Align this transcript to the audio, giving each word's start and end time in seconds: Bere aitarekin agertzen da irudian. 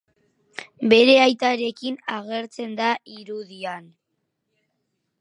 Bere 0.93 1.13
aitarekin 1.25 2.01
agertzen 2.15 2.75
da 2.83 2.91
irudian. 3.19 3.89